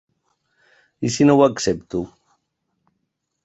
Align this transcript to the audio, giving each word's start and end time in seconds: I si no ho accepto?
I 1.09 1.11
si 1.17 1.29
no 1.29 1.37
ho 1.41 1.45
accepto? 1.49 2.03